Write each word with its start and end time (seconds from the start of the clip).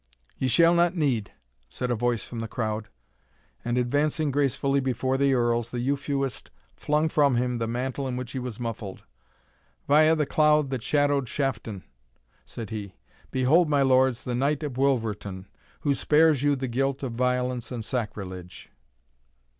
"Ye 0.35 0.47
shall 0.47 0.73
not 0.73 0.95
need," 0.95 1.31
said 1.69 1.91
a 1.91 1.95
voice 1.95 2.23
from 2.23 2.39
the 2.39 2.47
crowd; 2.47 2.87
and, 3.63 3.77
advancing 3.77 4.31
gracefully 4.31 4.79
before 4.79 5.15
the 5.15 5.35
Earls, 5.35 5.69
the 5.69 5.79
Euphuist 5.79 6.49
flung 6.75 7.07
from 7.07 7.35
him 7.35 7.59
the 7.59 7.67
mantle 7.67 8.07
in 8.07 8.17
which 8.17 8.31
he 8.31 8.39
was 8.39 8.59
muffled. 8.59 9.03
"Via 9.87 10.15
the 10.15 10.25
cloud 10.25 10.71
that 10.71 10.81
shadowed 10.81 11.29
Shafton!" 11.29 11.83
said 12.47 12.71
he; 12.71 12.95
"behold, 13.29 13.69
my 13.69 13.83
lords, 13.83 14.23
the 14.23 14.33
Knight 14.33 14.63
of 14.63 14.75
Wilverton, 14.75 15.45
who 15.81 15.93
spares 15.93 16.41
you 16.41 16.55
the 16.55 16.67
guilt 16.67 17.03
of 17.03 17.11
violence 17.11 17.71
and 17.71 17.85
sacrilege." 17.85 18.71